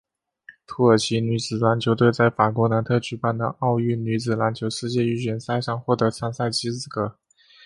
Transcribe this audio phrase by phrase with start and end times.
[0.65, 7.19] 土耳其女子篮球队在法国南特举办的奥运女子篮球世界预选赛上获得参赛资格。